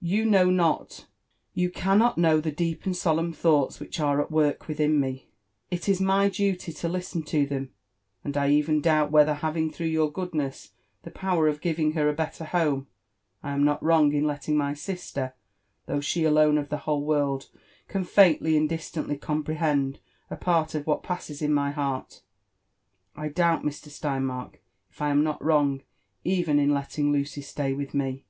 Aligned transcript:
You 0.00 0.24
know 0.24 0.50
not— 0.50 1.08
you 1.60 1.68
cannot 1.68 2.16
know 2.16 2.38
the 2.40 2.52
deep 2.52 2.86
and 2.86 2.96
solemn 2.96 3.32
thoughts 3.32 3.80
which 3.80 3.98
are 3.98 4.20
at 4.20 4.30
work 4.30 4.68
within 4.68 5.00
me. 5.00 5.26
It 5.68 5.88
is 5.88 6.00
my 6.00 6.28
duty 6.28 6.72
to 6.72 6.88
listen 6.88 7.24
to 7.24 7.44
them, 7.44 7.70
and 8.22 8.36
I 8.36 8.50
even 8.50 8.80
doubt 8.80 9.10
whether— 9.10 9.34
having, 9.44 9.72
through 9.72 9.88
your 9.88 10.12
goodness, 10.12 10.70
the 11.02 11.10
power 11.10 11.48
of 11.48 11.60
giving 11.60 11.94
her 11.94 12.08
a 12.08 12.12
better 12.12 12.44
home— 12.44 12.86
I 13.42 13.50
am 13.50 13.64
not 13.64 13.82
wrong 13.82 14.12
in 14.12 14.28
letting 14.28 14.56
ray 14.60 14.76
sister— 14.76 15.34
though 15.86 16.00
she 16.00 16.22
alone 16.22 16.56
of 16.56 16.68
the 16.68 16.76
whole 16.86 17.04
world 17.04 17.50
can 17.88 18.04
faintly 18.04 18.56
and 18.56 18.68
distantly 18.68 19.16
comprehend 19.16 19.98
a 20.30 20.36
part 20.36 20.76
of 20.76 20.86
what 20.86 21.02
passses 21.02 21.42
in 21.42 21.52
my 21.52 21.72
heart,— 21.72 22.22
I 23.16 23.26
doubt, 23.28 23.64
Mr. 23.64 23.88
Sieinmark, 23.90 24.60
if 24.92 25.02
I 25.02 25.10
am 25.10 25.24
not 25.24 25.42
wrong 25.44 25.82
even 26.22 26.60
in 26.60 26.72
letting 26.72 27.10
Lucy 27.10 27.40
stay 27.42 27.72
with 27.72 27.92
me." 27.92 28.24